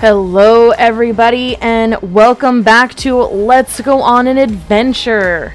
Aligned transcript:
Hello, 0.00 0.70
everybody, 0.70 1.56
and 1.56 2.00
welcome 2.00 2.62
back 2.62 2.94
to 2.94 3.18
Let's 3.18 3.82
Go 3.82 4.00
on 4.00 4.26
an 4.28 4.38
Adventure. 4.38 5.54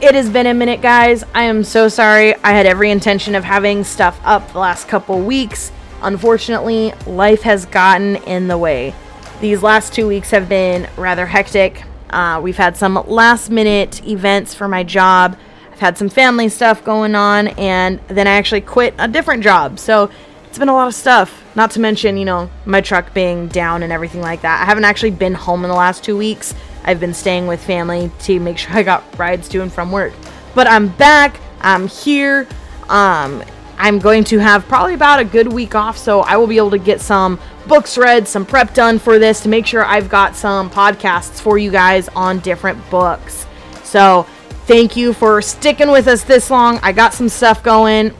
It 0.00 0.14
has 0.14 0.30
been 0.30 0.46
a 0.46 0.54
minute, 0.54 0.80
guys. 0.80 1.22
I 1.34 1.42
am 1.42 1.62
so 1.62 1.88
sorry. 1.88 2.34
I 2.36 2.52
had 2.52 2.64
every 2.64 2.90
intention 2.90 3.34
of 3.34 3.44
having 3.44 3.84
stuff 3.84 4.18
up 4.24 4.50
the 4.52 4.58
last 4.58 4.88
couple 4.88 5.20
weeks. 5.20 5.70
Unfortunately, 6.00 6.94
life 7.06 7.42
has 7.42 7.66
gotten 7.66 8.16
in 8.24 8.48
the 8.48 8.56
way. 8.56 8.94
These 9.42 9.62
last 9.62 9.92
two 9.92 10.08
weeks 10.08 10.30
have 10.30 10.48
been 10.48 10.88
rather 10.96 11.26
hectic. 11.26 11.84
Uh, 12.08 12.40
we've 12.42 12.56
had 12.56 12.74
some 12.78 12.94
last 13.06 13.50
minute 13.50 14.02
events 14.08 14.54
for 14.54 14.66
my 14.66 14.82
job. 14.82 15.36
I've 15.70 15.80
had 15.80 15.98
some 15.98 16.08
family 16.08 16.48
stuff 16.48 16.82
going 16.82 17.14
on, 17.14 17.48
and 17.48 18.00
then 18.08 18.26
I 18.26 18.30
actually 18.30 18.62
quit 18.62 18.94
a 18.98 19.08
different 19.08 19.42
job. 19.42 19.78
So 19.78 20.10
it's 20.52 20.58
been 20.58 20.68
a 20.68 20.74
lot 20.74 20.86
of 20.86 20.94
stuff. 20.94 21.42
Not 21.54 21.70
to 21.70 21.80
mention, 21.80 22.18
you 22.18 22.26
know, 22.26 22.50
my 22.66 22.82
truck 22.82 23.14
being 23.14 23.48
down 23.48 23.82
and 23.82 23.90
everything 23.90 24.20
like 24.20 24.42
that. 24.42 24.60
I 24.60 24.66
haven't 24.66 24.84
actually 24.84 25.12
been 25.12 25.32
home 25.32 25.64
in 25.64 25.70
the 25.70 25.74
last 25.74 26.04
two 26.04 26.14
weeks. 26.14 26.54
I've 26.84 27.00
been 27.00 27.14
staying 27.14 27.46
with 27.46 27.64
family 27.64 28.10
to 28.24 28.38
make 28.38 28.58
sure 28.58 28.70
I 28.76 28.82
got 28.82 29.02
rides 29.18 29.48
to 29.48 29.62
and 29.62 29.72
from 29.72 29.90
work. 29.90 30.12
But 30.54 30.66
I'm 30.66 30.88
back. 30.88 31.40
I'm 31.62 31.88
here. 31.88 32.46
Um, 32.90 33.42
I'm 33.78 33.98
going 33.98 34.24
to 34.24 34.40
have 34.40 34.68
probably 34.68 34.92
about 34.92 35.20
a 35.20 35.24
good 35.24 35.50
week 35.50 35.74
off, 35.74 35.96
so 35.96 36.20
I 36.20 36.36
will 36.36 36.46
be 36.46 36.58
able 36.58 36.72
to 36.72 36.78
get 36.78 37.00
some 37.00 37.40
books 37.66 37.96
read, 37.96 38.28
some 38.28 38.44
prep 38.44 38.74
done 38.74 38.98
for 38.98 39.18
this 39.18 39.40
to 39.44 39.48
make 39.48 39.64
sure 39.64 39.86
I've 39.86 40.10
got 40.10 40.36
some 40.36 40.68
podcasts 40.68 41.40
for 41.40 41.56
you 41.56 41.70
guys 41.70 42.08
on 42.08 42.40
different 42.40 42.90
books. 42.90 43.46
So, 43.84 44.26
thank 44.66 44.98
you 44.98 45.14
for 45.14 45.40
sticking 45.40 45.90
with 45.90 46.08
us 46.08 46.24
this 46.24 46.50
long. 46.50 46.78
I 46.82 46.92
got 46.92 47.14
some 47.14 47.30
stuff 47.30 47.62
going, 47.62 48.14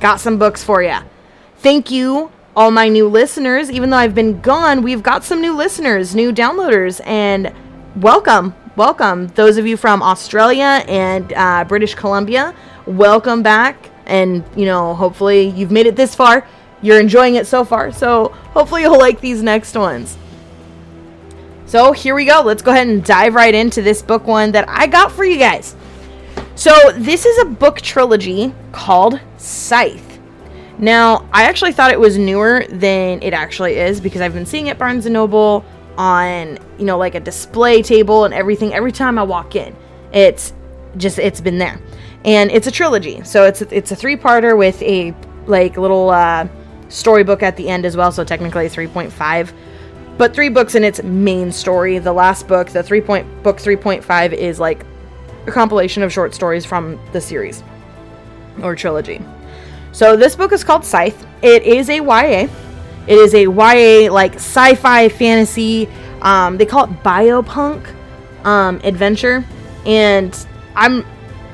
got 0.00 0.18
some 0.18 0.38
books 0.38 0.64
for 0.64 0.82
you 0.82 1.00
thank 1.64 1.90
you 1.90 2.30
all 2.54 2.70
my 2.70 2.88
new 2.90 3.08
listeners. 3.08 3.70
Even 3.70 3.88
though 3.88 3.96
I've 3.96 4.14
been 4.14 4.38
gone, 4.42 4.82
we've 4.82 5.02
got 5.02 5.24
some 5.24 5.40
new 5.40 5.56
listeners, 5.56 6.14
new 6.14 6.30
downloaders, 6.30 7.00
and 7.06 7.54
welcome, 7.96 8.54
welcome. 8.76 9.28
Those 9.28 9.56
of 9.56 9.66
you 9.66 9.78
from 9.78 10.02
Australia 10.02 10.84
and 10.86 11.32
uh, 11.32 11.64
British 11.66 11.94
Columbia, 11.94 12.54
welcome 12.84 13.42
back. 13.42 13.90
And, 14.04 14.44
you 14.54 14.66
know, 14.66 14.94
hopefully 14.94 15.48
you've 15.48 15.70
made 15.70 15.86
it 15.86 15.96
this 15.96 16.14
far. 16.14 16.46
You're 16.82 17.00
enjoying 17.00 17.36
it 17.36 17.46
so 17.46 17.64
far. 17.64 17.90
So 17.92 18.28
hopefully 18.52 18.82
you'll 18.82 18.98
like 18.98 19.22
these 19.22 19.42
next 19.42 19.74
ones. 19.74 20.18
So 21.64 21.92
here 21.92 22.14
we 22.14 22.26
go. 22.26 22.42
Let's 22.42 22.60
go 22.60 22.72
ahead 22.72 22.88
and 22.88 23.02
dive 23.02 23.34
right 23.34 23.54
into 23.54 23.80
this 23.80 24.02
book 24.02 24.26
one 24.26 24.52
that 24.52 24.68
I 24.68 24.86
got 24.86 25.10
for 25.10 25.24
you 25.24 25.38
guys. 25.38 25.74
So 26.56 26.74
this 26.94 27.24
is 27.24 27.38
a 27.38 27.46
book 27.46 27.80
trilogy 27.80 28.54
called 28.70 29.18
Scythe. 29.38 30.03
Now, 30.78 31.28
I 31.32 31.44
actually 31.44 31.72
thought 31.72 31.92
it 31.92 32.00
was 32.00 32.18
newer 32.18 32.66
than 32.68 33.22
it 33.22 33.32
actually 33.32 33.76
is 33.76 34.00
because 34.00 34.20
I've 34.20 34.34
been 34.34 34.46
seeing 34.46 34.66
it 34.66 34.78
Barnes 34.78 35.06
and 35.06 35.12
Noble 35.12 35.64
on, 35.96 36.58
you 36.78 36.84
know, 36.84 36.98
like 36.98 37.14
a 37.14 37.20
display 37.20 37.82
table 37.82 38.24
and 38.24 38.34
everything 38.34 38.74
every 38.74 38.92
time 38.92 39.18
I 39.18 39.22
walk 39.22 39.54
in. 39.54 39.74
It's 40.12 40.52
just 40.96 41.18
it's 41.18 41.40
been 41.40 41.58
there. 41.58 41.80
And 42.24 42.50
it's 42.50 42.66
a 42.66 42.70
trilogy. 42.70 43.22
So 43.24 43.44
it's 43.44 43.62
it's 43.62 43.92
a 43.92 43.96
three-parter 43.96 44.56
with 44.56 44.82
a 44.82 45.14
like 45.46 45.76
little 45.76 46.10
uh 46.10 46.48
storybook 46.88 47.42
at 47.42 47.56
the 47.56 47.68
end 47.68 47.84
as 47.84 47.96
well, 47.96 48.12
so 48.12 48.24
technically 48.24 48.66
3.5. 48.66 49.52
But 50.16 50.34
three 50.34 50.48
books 50.48 50.74
in 50.74 50.84
its 50.84 51.02
main 51.02 51.50
story. 51.50 51.98
The 51.98 52.12
last 52.12 52.46
book, 52.46 52.68
the 52.68 52.82
3. 52.82 53.00
Point, 53.00 53.42
book 53.42 53.58
3.5 53.58 54.32
is 54.32 54.60
like 54.60 54.84
a 55.46 55.50
compilation 55.50 56.02
of 56.02 56.12
short 56.12 56.34
stories 56.34 56.64
from 56.64 57.00
the 57.12 57.20
series 57.20 57.62
or 58.62 58.76
trilogy. 58.76 59.20
So 59.94 60.16
this 60.16 60.34
book 60.34 60.50
is 60.50 60.64
called 60.64 60.84
Scythe. 60.84 61.24
It 61.40 61.62
is 61.62 61.88
a 61.88 62.00
YA. 62.00 62.48
It 63.06 63.16
is 63.16 63.32
a 63.32 63.42
YA 63.42 64.12
like 64.12 64.34
sci-fi 64.34 65.08
fantasy. 65.08 65.88
Um, 66.20 66.56
they 66.56 66.66
call 66.66 66.86
it 66.86 67.02
biopunk 67.04 67.94
um, 68.44 68.80
adventure, 68.82 69.44
and 69.86 70.36
I'm 70.74 71.06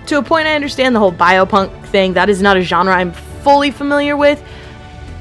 to 0.06 0.16
a 0.16 0.22
point 0.22 0.46
I 0.46 0.54
understand 0.54 0.96
the 0.96 1.00
whole 1.00 1.12
biopunk 1.12 1.84
thing. 1.88 2.14
That 2.14 2.30
is 2.30 2.40
not 2.40 2.56
a 2.56 2.62
genre 2.62 2.94
I'm 2.94 3.12
fully 3.12 3.70
familiar 3.70 4.16
with, 4.16 4.42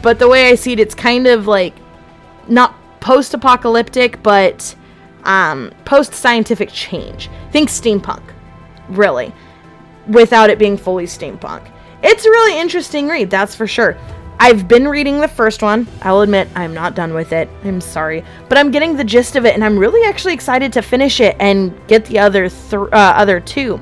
but 0.02 0.18
the 0.18 0.30
way 0.30 0.50
I 0.50 0.56
see 0.56 0.72
it, 0.72 0.80
it's 0.80 0.96
kind 0.96 1.28
of 1.28 1.46
like 1.46 1.76
not 2.48 2.74
post-apocalyptic, 3.02 4.24
but 4.24 4.74
um, 5.26 5.74
post-scientific 5.84 6.70
change. 6.72 7.30
Think 7.52 7.68
steampunk, 7.68 8.24
really, 8.88 9.34
without 10.08 10.50
it 10.50 10.58
being 10.58 10.78
fully 10.78 11.06
steampunk. 11.06 11.70
It's 12.02 12.26
a 12.26 12.30
really 12.30 12.60
interesting 12.60 13.08
read, 13.08 13.30
that's 13.30 13.56
for 13.56 13.68
sure. 13.68 13.98
I've 14.42 14.70
been 14.70 14.88
reading 14.88 15.20
the 15.20 15.28
first 15.28 15.62
one. 15.62 15.86
I'll 16.02 16.22
admit 16.22 16.48
I'm 16.56 16.74
not 16.74 16.96
done 16.96 17.14
with 17.14 17.34
it. 17.34 17.50
I'm 17.66 17.82
sorry, 17.82 18.24
but 18.48 18.58
I'm 18.58 18.72
getting 18.72 18.96
the 18.96 19.04
gist 19.04 19.36
of 19.36 19.46
it, 19.46 19.54
and 19.54 19.64
I'm 19.64 19.78
really 19.78 20.08
actually 20.08 20.34
excited 20.34 20.72
to 20.74 20.82
finish 20.82 21.20
it 21.20 21.36
and 21.40 21.76
get 21.88 22.06
the 22.06 22.20
other 22.20 22.48
th- 22.48 22.74
uh, 22.74 23.14
other 23.18 23.42
two. 23.42 23.82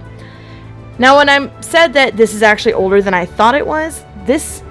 Now, 0.97 1.17
when 1.17 1.29
I 1.29 1.61
said 1.61 1.94
that 1.94 2.17
this 2.17 2.33
is 2.33 2.41
actually 2.41 2.73
older 2.73 3.03
than 3.03 3.13
I 3.13 3.23
thought 3.23 3.53
it 3.53 3.66
was, 3.66 4.03
this 4.25 4.63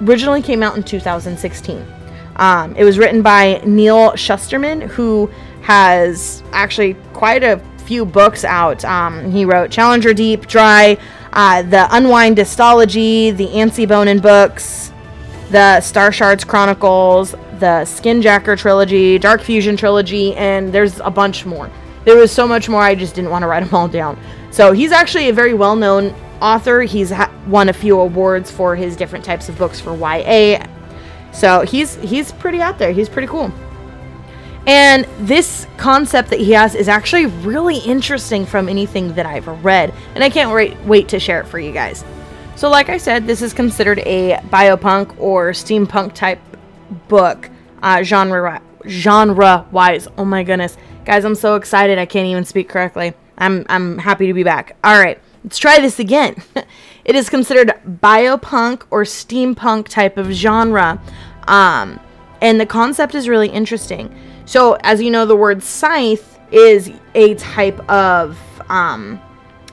originally 0.00 0.42
came 0.42 0.62
out 0.62 0.76
in 0.76 0.84
2016. 0.84 1.84
Um, 2.36 2.76
it 2.76 2.84
was 2.84 2.98
written 2.98 3.20
by 3.20 3.60
Neal 3.66 4.12
Shusterman, 4.12 4.86
who 4.86 5.28
has 5.62 6.44
actually 6.52 6.94
quite 7.12 7.42
a 7.42 7.58
few 7.78 8.04
books 8.04 8.44
out. 8.44 8.84
Um, 8.84 9.30
he 9.32 9.44
wrote 9.44 9.72
Challenger 9.72 10.14
Deep, 10.14 10.46
Dry, 10.46 10.96
uh, 11.32 11.62
the 11.62 11.88
Unwind 11.94 12.36
Dystology, 12.36 13.36
the 13.36 13.48
Antsy 13.48 13.86
Bonano 13.86 14.20
books, 14.20 14.92
the 15.50 15.80
Star 15.80 16.12
Shards 16.12 16.44
Chronicles, 16.44 17.32
the 17.58 17.84
Skinjacker 17.84 18.58
trilogy, 18.58 19.18
Dark 19.18 19.40
Fusion 19.42 19.76
trilogy, 19.76 20.34
and 20.34 20.72
there's 20.72 21.00
a 21.00 21.10
bunch 21.10 21.46
more. 21.46 21.70
There 22.04 22.16
was 22.16 22.32
so 22.32 22.48
much 22.48 22.68
more, 22.68 22.82
I 22.82 22.94
just 22.94 23.14
didn't 23.14 23.30
want 23.30 23.42
to 23.42 23.46
write 23.46 23.64
them 23.64 23.74
all 23.74 23.88
down. 23.88 24.18
So 24.50 24.72
he's 24.72 24.92
actually 24.92 25.28
a 25.28 25.32
very 25.32 25.54
well 25.54 25.76
known 25.76 26.14
author. 26.40 26.82
He's 26.82 27.10
ha- 27.10 27.32
won 27.46 27.68
a 27.68 27.72
few 27.72 27.98
awards 27.98 28.50
for 28.50 28.76
his 28.76 28.96
different 28.96 29.24
types 29.24 29.48
of 29.48 29.56
books 29.56 29.80
for 29.80 29.96
YA. 29.96 30.66
So 31.32 31.62
he's 31.62 31.94
he's 31.96 32.32
pretty 32.32 32.60
out 32.60 32.78
there. 32.78 32.92
He's 32.92 33.08
pretty 33.08 33.28
cool. 33.28 33.50
And 34.66 35.06
this 35.18 35.66
concept 35.76 36.30
that 36.30 36.38
he 36.38 36.52
has 36.52 36.74
is 36.74 36.88
actually 36.88 37.26
really 37.26 37.78
interesting 37.78 38.46
from 38.46 38.68
anything 38.68 39.14
that 39.14 39.26
I've 39.26 39.48
read, 39.64 39.92
and 40.14 40.22
I 40.22 40.30
can't 40.30 40.52
wait, 40.52 40.78
wait 40.80 41.08
to 41.08 41.18
share 41.18 41.40
it 41.40 41.46
for 41.46 41.58
you 41.58 41.72
guys. 41.72 42.04
So, 42.54 42.68
like 42.68 42.88
I 42.88 42.98
said, 42.98 43.26
this 43.26 43.42
is 43.42 43.52
considered 43.52 43.98
a 44.00 44.36
biopunk 44.50 45.18
or 45.18 45.50
steampunk 45.50 46.12
type 46.12 46.38
book, 47.08 47.50
uh, 47.82 48.02
genre 48.02 48.62
genre 48.86 49.66
wise. 49.70 50.08
Oh 50.18 50.24
my 50.24 50.42
goodness, 50.42 50.76
guys, 51.04 51.24
I'm 51.24 51.34
so 51.34 51.56
excited 51.56 51.98
I 51.98 52.06
can't 52.06 52.26
even 52.26 52.44
speak 52.44 52.68
correctly. 52.68 53.14
I'm 53.38 53.66
I'm 53.68 53.98
happy 53.98 54.26
to 54.26 54.34
be 54.34 54.42
back. 54.42 54.76
All 54.84 55.00
right, 55.00 55.18
let's 55.44 55.58
try 55.58 55.80
this 55.80 55.98
again. 55.98 56.36
it 57.04 57.16
is 57.16 57.28
considered 57.28 57.72
biopunk 57.84 58.82
or 58.90 59.02
steampunk 59.02 59.88
type 59.88 60.16
of 60.16 60.30
genre, 60.30 61.00
um, 61.48 61.98
and 62.40 62.60
the 62.60 62.66
concept 62.66 63.14
is 63.14 63.28
really 63.28 63.48
interesting. 63.48 64.14
So, 64.44 64.76
as 64.82 65.00
you 65.00 65.10
know, 65.10 65.26
the 65.26 65.36
word 65.36 65.62
scythe 65.62 66.38
is 66.50 66.90
a 67.14 67.34
type 67.36 67.78
of 67.88 68.38
um, 68.68 69.20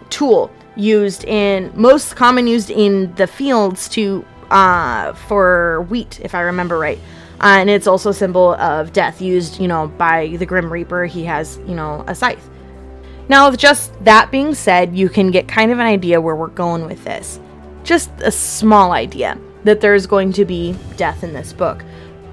tool 0.09 0.51
used 0.75 1.25
in 1.25 1.71
most 1.75 2.15
common 2.15 2.47
used 2.47 2.69
in 2.69 3.13
the 3.15 3.27
fields 3.27 3.89
to 3.89 4.25
uh, 4.49 5.13
for 5.13 5.85
wheat, 5.89 6.19
if 6.21 6.33
I 6.33 6.41
remember 6.41 6.77
right. 6.77 6.99
Uh, 7.41 7.57
and 7.59 7.69
it's 7.69 7.87
also 7.87 8.09
a 8.09 8.13
symbol 8.13 8.55
of 8.55 8.91
death, 8.91 9.21
used, 9.21 9.59
you 9.59 9.67
know, 9.67 9.87
by 9.87 10.35
the 10.37 10.45
Grim 10.45 10.71
Reaper. 10.71 11.05
He 11.05 11.23
has, 11.25 11.57
you 11.59 11.75
know, 11.75 12.03
a 12.07 12.15
scythe. 12.15 12.49
Now, 13.29 13.49
with 13.49 13.59
just 13.59 14.03
that 14.03 14.31
being 14.31 14.53
said, 14.55 14.95
you 14.95 15.07
can 15.07 15.31
get 15.31 15.47
kind 15.47 15.71
of 15.71 15.79
an 15.79 15.85
idea 15.85 16.19
where 16.19 16.35
we're 16.35 16.47
going 16.47 16.85
with 16.85 17.03
this. 17.05 17.39
Just 17.83 18.09
a 18.21 18.31
small 18.31 18.91
idea 18.91 19.37
that 19.63 19.81
there's 19.81 20.05
going 20.05 20.33
to 20.33 20.45
be 20.45 20.75
death 20.97 21.23
in 21.23 21.33
this 21.33 21.53
book, 21.53 21.83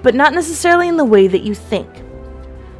but 0.02 0.14
not 0.14 0.32
necessarily 0.32 0.88
in 0.88 0.96
the 0.96 1.04
way 1.04 1.28
that 1.28 1.42
you 1.42 1.54
think 1.54 1.88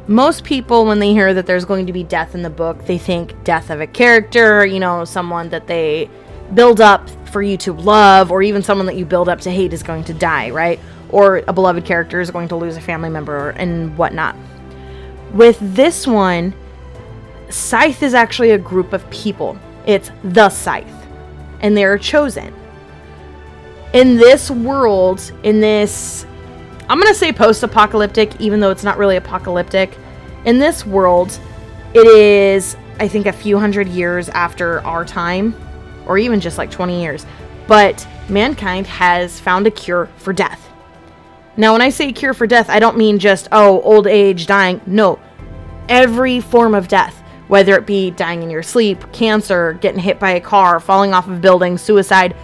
most 0.07 0.43
people 0.43 0.85
when 0.85 0.99
they 0.99 1.11
hear 1.11 1.33
that 1.33 1.45
there's 1.45 1.65
going 1.65 1.85
to 1.85 1.93
be 1.93 2.03
death 2.03 2.33
in 2.33 2.41
the 2.41 2.49
book 2.49 2.85
they 2.85 2.97
think 2.97 3.43
death 3.43 3.69
of 3.69 3.81
a 3.81 3.87
character 3.87 4.65
you 4.65 4.79
know 4.79 5.03
someone 5.03 5.49
that 5.49 5.67
they 5.67 6.09
build 6.53 6.79
up 6.79 7.09
for 7.27 7.41
you 7.41 7.57
to 7.57 7.73
love 7.73 8.31
or 8.31 8.41
even 8.41 8.63
someone 8.63 8.85
that 8.85 8.95
you 8.95 9.05
build 9.05 9.29
up 9.29 9.41
to 9.41 9.51
hate 9.51 9.73
is 9.73 9.83
going 9.83 10.03
to 10.03 10.13
die 10.13 10.49
right? 10.49 10.79
Or 11.09 11.37
a 11.47 11.53
beloved 11.53 11.85
character 11.85 12.19
is 12.19 12.31
going 12.31 12.47
to 12.49 12.55
lose 12.55 12.75
a 12.75 12.81
family 12.81 13.09
member 13.09 13.51
and 13.51 13.97
whatnot. 13.97 14.35
With 15.33 15.57
this 15.61 16.05
one 16.07 16.53
scythe 17.49 18.03
is 18.03 18.13
actually 18.13 18.51
a 18.51 18.57
group 18.57 18.93
of 18.93 19.09
people. 19.09 19.57
It's 19.85 20.11
the 20.23 20.49
scythe 20.49 20.85
and 21.61 21.75
they 21.75 21.85
are 21.85 21.97
chosen. 21.97 22.53
In 23.93 24.17
this 24.17 24.51
world 24.51 25.31
in 25.43 25.59
this 25.59 26.25
I'm 26.89 26.99
going 26.99 27.11
to 27.11 27.19
say 27.19 27.33
post 27.33 27.63
apocalyptic, 27.63 28.39
even 28.39 28.59
though 28.59 28.71
it's 28.71 28.83
not 28.83 28.97
really 28.97 29.17
apocalyptic. 29.17 29.97
In 30.45 30.57
this 30.57 30.85
world, 30.85 31.37
it 31.93 32.07
is, 32.07 32.77
I 32.99 33.07
think, 33.07 33.25
a 33.25 33.33
few 33.33 33.59
hundred 33.59 33.89
years 33.89 34.29
after 34.29 34.79
our 34.81 35.03
time, 35.03 35.53
or 36.05 36.17
even 36.17 36.39
just 36.39 36.57
like 36.57 36.71
20 36.71 37.01
years. 37.01 37.25
But 37.67 38.07
mankind 38.29 38.87
has 38.87 39.39
found 39.39 39.67
a 39.67 39.71
cure 39.71 40.09
for 40.17 40.31
death. 40.31 40.69
Now, 41.57 41.73
when 41.73 41.81
I 41.81 41.89
say 41.89 42.13
cure 42.13 42.33
for 42.33 42.47
death, 42.47 42.69
I 42.69 42.79
don't 42.79 42.97
mean 42.97 43.19
just, 43.19 43.49
oh, 43.51 43.81
old 43.81 44.07
age, 44.07 44.45
dying. 44.45 44.79
No. 44.85 45.19
Every 45.89 46.39
form 46.39 46.73
of 46.73 46.87
death, 46.87 47.21
whether 47.47 47.75
it 47.75 47.85
be 47.85 48.11
dying 48.11 48.43
in 48.43 48.49
your 48.49 48.63
sleep, 48.63 49.11
cancer, 49.11 49.73
getting 49.73 49.99
hit 49.99 50.19
by 50.19 50.31
a 50.31 50.39
car, 50.39 50.79
falling 50.79 51.13
off 51.13 51.27
of 51.27 51.33
a 51.33 51.39
building, 51.39 51.77
suicide, 51.77 52.35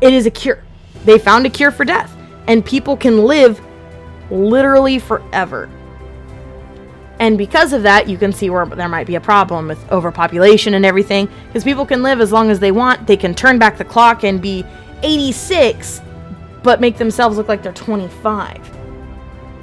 it 0.00 0.12
is 0.12 0.26
a 0.26 0.30
cure. 0.30 0.62
They 1.04 1.18
found 1.18 1.46
a 1.46 1.50
cure 1.50 1.70
for 1.70 1.84
death. 1.84 2.13
And 2.46 2.64
people 2.64 2.96
can 2.96 3.24
live 3.24 3.60
literally 4.30 4.98
forever. 4.98 5.68
And 7.20 7.38
because 7.38 7.72
of 7.72 7.82
that, 7.84 8.08
you 8.08 8.18
can 8.18 8.32
see 8.32 8.50
where 8.50 8.66
there 8.66 8.88
might 8.88 9.06
be 9.06 9.14
a 9.14 9.20
problem 9.20 9.68
with 9.68 9.92
overpopulation 9.92 10.74
and 10.74 10.84
everything. 10.84 11.28
Because 11.46 11.64
people 11.64 11.86
can 11.86 12.02
live 12.02 12.20
as 12.20 12.32
long 12.32 12.50
as 12.50 12.60
they 12.60 12.72
want. 12.72 13.06
They 13.06 13.16
can 13.16 13.34
turn 13.34 13.58
back 13.58 13.78
the 13.78 13.84
clock 13.84 14.24
and 14.24 14.42
be 14.42 14.64
86, 15.02 16.02
but 16.62 16.80
make 16.80 16.98
themselves 16.98 17.36
look 17.36 17.48
like 17.48 17.62
they're 17.62 17.72
25. 17.72 18.70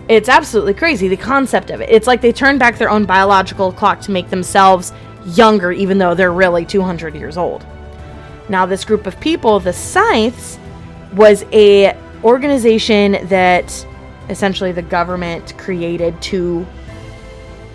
It's 0.08 0.30
absolutely 0.30 0.74
crazy, 0.74 1.08
the 1.08 1.18
concept 1.18 1.70
of 1.70 1.82
it. 1.82 1.90
It's 1.90 2.08
like 2.08 2.22
they 2.22 2.32
turn 2.32 2.58
back 2.58 2.78
their 2.78 2.90
own 2.90 3.06
biological 3.06 3.72
clock 3.72 4.02
to 4.02 4.12
make 4.12 4.30
themselves 4.30 4.94
younger, 5.26 5.72
even 5.72 5.98
though 5.98 6.14
they're 6.14 6.34
really 6.34 6.66
200 6.66 7.16
years 7.16 7.38
old. 7.38 7.66
Now, 8.50 8.66
this 8.66 8.84
group 8.84 9.08
of 9.08 9.20
people, 9.20 9.60
the 9.60 9.72
Scythes, 9.72 10.58
was 11.14 11.44
a 11.52 11.96
organization 12.24 13.28
that 13.28 13.86
essentially 14.30 14.72
the 14.72 14.82
government 14.82 15.58
created 15.58 16.20
to 16.22 16.66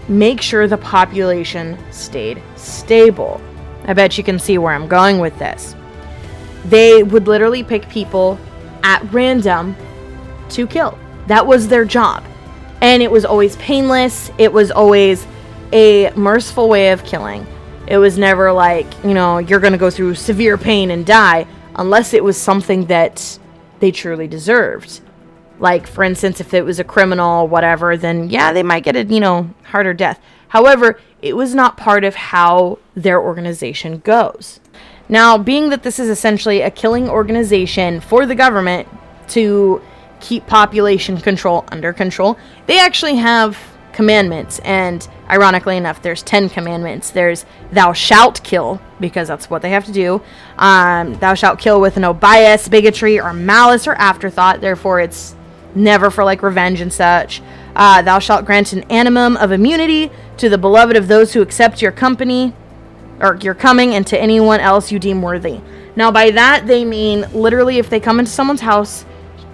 make 0.09 0.41
sure 0.41 0.69
the 0.69 0.79
population 0.79 1.79
stayed 1.91 2.43
stable. 2.57 3.41
I 3.85 3.93
bet 3.93 4.17
you 4.17 4.25
can 4.25 4.39
see 4.39 4.59
where 4.59 4.73
I'm 4.73 4.89
going 4.89 5.19
with 5.19 5.39
this. 5.39 5.75
They 6.67 7.03
would 7.03 7.27
literally 7.27 7.63
pick 7.63 7.89
people 7.89 8.39
at 8.83 9.03
random 9.13 9.77
to 10.51 10.67
kill. 10.67 10.99
That 11.27 11.47
was 11.47 11.69
their 11.69 11.85
job. 11.85 12.25
And 12.81 13.03
it 13.03 13.11
was 13.11 13.25
always 13.25 13.57
painless, 13.57 14.31
it 14.39 14.53
was 14.53 14.71
always 14.71 15.27
a 15.73 16.11
merciful 16.15 16.69
way 16.69 16.93
of 16.93 17.05
killing. 17.05 17.47
It 17.87 17.99
was 17.99 18.19
never 18.19 18.53
like, 18.53 18.87
you 19.05 19.15
know, 19.15 19.39
you're 19.39 19.61
going 19.61 19.73
to 19.73 19.79
go 19.79 19.91
through 19.91 20.17
severe 20.17 20.59
pain 20.59 20.91
and 20.91 21.07
die 21.07 21.47
unless 21.77 22.15
it 22.15 22.23
was 22.23 22.37
something 22.37 22.87
that 22.87 23.39
they 23.81 23.91
truly 23.91 24.27
deserved. 24.27 25.01
Like, 25.59 25.87
for 25.87 26.05
instance, 26.05 26.41
if 26.41 26.53
it 26.53 26.65
was 26.65 26.79
a 26.79 26.85
criminal, 26.85 27.49
whatever, 27.49 27.97
then 27.97 28.29
yeah, 28.29 28.53
they 28.53 28.63
might 28.63 28.85
get 28.85 28.97
a, 28.97 29.05
you 29.05 29.21
know, 29.21 29.51
harder 29.65 29.95
death. 29.95 30.21
However, 30.49 31.01
it 31.23 31.35
was 31.37 31.55
not 31.55 31.77
part 31.77 32.05
of 32.05 32.15
how 32.15 32.79
their 32.95 33.21
organization 33.21 33.99
goes. 33.99 34.61
Now, 35.09 35.39
being 35.39 35.71
that 35.71 35.83
this 35.83 35.99
is 35.99 36.09
essentially 36.09 36.61
a 36.61 36.71
killing 36.71 37.09
organization 37.09 38.01
for 38.01 38.27
the 38.27 38.35
government 38.35 38.89
to 39.29 39.81
keep 40.21 40.47
population 40.47 41.19
control 41.19 41.65
under 41.69 41.93
control, 41.93 42.37
they 42.67 42.79
actually 42.79 43.17
have 43.17 43.59
commandments. 43.93 44.59
And 44.61 45.07
ironically 45.29 45.77
enough, 45.77 46.03
there's 46.03 46.23
10 46.23 46.49
commandments. 46.51 47.11
There's 47.11 47.45
thou 47.73 47.93
shalt 47.93 48.43
kill, 48.43 48.81
because 49.01 49.29
that's 49.29 49.51
what 49.51 49.63
they 49.63 49.71
have 49.71 49.85
to 49.87 49.93
do. 49.93 50.23
Um, 50.59 51.15
thou 51.15 51.35
shalt 51.35 51.59
kill 51.59 51.81
with 51.81 51.97
no 51.97 52.15
bias, 52.15 52.69
bigotry, 52.69 53.21
or 53.21 53.33
malice 53.33 53.87
or 53.87 53.95
afterthought. 53.95 54.61
Therefore, 54.61 55.01
it's 55.01 55.35
never 55.75 56.11
for 56.11 56.25
like 56.25 56.43
revenge 56.43 56.81
and 56.81 56.93
such. 56.93 57.43
Uh, 57.75 58.03
thou 58.03 58.19
shalt 58.19 58.47
grant 58.47 58.73
an 58.73 58.83
annum 58.85 59.37
of 59.37 59.53
immunity 59.53 60.11
to 60.39 60.49
the 60.49 60.59
beloved 60.59 60.97
of 60.97 61.09
those 61.09 61.33
who 61.33 61.43
accept 61.43 61.83
your 61.83 61.93
company 61.93 62.55
or 63.21 63.37
your 63.37 63.55
coming 63.55 63.95
and 63.95 64.07
to 64.07 64.21
anyone 64.21 64.61
else 64.61 64.91
you 64.91 64.99
deem 64.99 65.23
worthy. 65.23 65.61
Now, 65.95 66.11
by 66.11 66.31
that, 66.31 66.67
they 66.67 66.85
mean 66.85 67.27
literally 67.33 67.79
if 67.79 67.89
they 67.89 68.01
come 68.01 68.19
into 68.19 68.31
someone's 68.31 68.61
house 68.61 69.05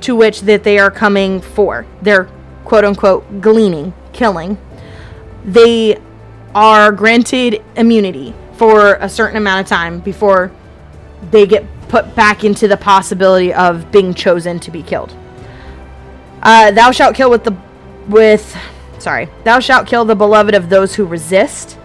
to 0.03 0.17
which 0.17 0.43
that 0.43 0.65
they 0.65 0.79
are 0.79 0.91
coming 0.91 1.41
for, 1.41 1.87
they're 2.03 2.29
quote 2.65 2.85
unquote 2.85 3.41
gleaning, 3.41 3.93
killing, 4.13 4.59
they 5.45 6.01
are 6.55 6.93
granted 6.93 7.63
immunity 7.77 8.35
for 8.55 8.95
a 8.95 9.09
certain 9.09 9.37
amount 9.37 9.61
of 9.61 9.67
time 9.67 10.01
before 10.01 10.53
they 11.31 11.47
get 11.47 11.65
put 11.89 12.15
back 12.15 12.45
into 12.45 12.69
the 12.69 12.77
possibility 12.77 13.53
of 13.53 13.91
being 13.91 14.15
chosen 14.15 14.59
to 14.61 14.71
be 14.71 14.83
killed. 14.83 15.15
Uh, 16.43 16.71
thou 16.71 16.91
shalt 16.91 17.15
kill 17.15 17.31
with 17.31 17.45
the 17.45 17.57
with 18.09 18.57
sorry, 18.99 19.29
thou 19.45 19.61
shalt 19.61 19.87
kill 19.87 20.05
the 20.05 20.15
beloved 20.15 20.55
of 20.55 20.69
those 20.69 20.95
who 20.95 21.05
resist. 21.05 21.79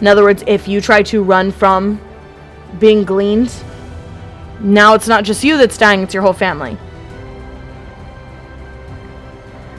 In 0.00 0.06
other 0.06 0.22
words, 0.22 0.42
if 0.46 0.66
you 0.66 0.80
try 0.80 1.02
to 1.04 1.22
run 1.22 1.52
from 1.52 2.00
being 2.78 3.04
gleaned, 3.04 3.52
now 4.60 4.94
it's 4.94 5.08
not 5.08 5.24
just 5.24 5.44
you 5.44 5.56
that's 5.56 5.76
dying, 5.76 6.02
it's 6.02 6.14
your 6.14 6.22
whole 6.22 6.32
family. 6.32 6.76